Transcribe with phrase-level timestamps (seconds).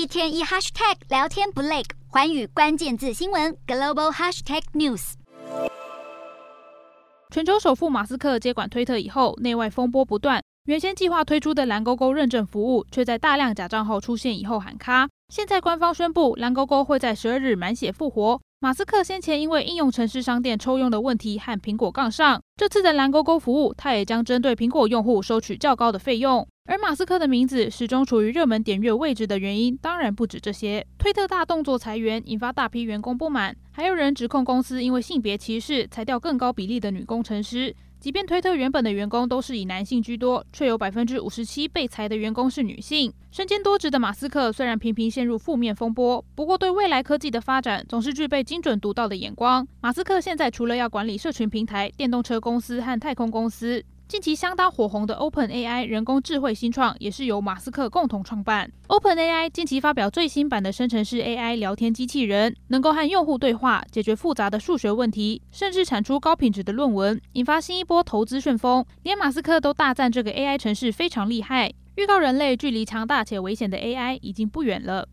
[0.00, 5.12] 一天一 hashtag 聊天不累，寰宇关键字新闻 global hashtag news。
[7.30, 10.42] 全球首富马斯克接管推特以后，内外风波不断。
[10.64, 15.06] 原先计划推出的蓝勾勾认证服务，却在大量假账号出现以后喊卡。
[15.28, 18.40] 现在官方宣布，蓝勾勾会在十二日满血复活。
[18.60, 26.46] 马斯克先前因为应用程式商店抽用的问题和苹果杠上，这次的蓝勾勾服务，他也将针对苹果用户收取较高的费用。
[26.70, 30.86] 而马斯克的名字始终处于热门点阅位置的原因，当然不止这些。
[30.98, 37.74] 推特大动作裁员，引发大批员工不满，还有人指控公司因为性别歧视，裁掉更高比例的女工程师。
[37.98, 43.12] 即便推特原本的员工都是以男性居多，却有百分之五十七被裁的员工是女性。
[43.32, 49.66] 身兼多职的马斯克虽然频频陷入负面风波，不过对未来科技的发展总是具备精准独到的眼光。
[49.80, 53.84] 马斯克现在除了要管理社群平台、电动车公司和太空公司。
[54.10, 58.68] 近期相当火红的 OpenAI 人工智慧新创，也是由马斯克共同创办。
[58.88, 68.84] OpenAI 近期发表最新版的生成式 AI 聊天机器人，能够和用户对话，解决复杂的数学问题，甚至产出高品质的论文，引发新一波投资旋风。
[69.04, 75.06] 连马斯克都大赞这个 AI 城市非常厉害，预告人类距离强大且危险的 AI 已经不远了。